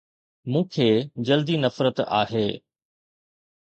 [0.51, 0.89] مون کي
[1.27, 2.47] جلدي نفرت آهي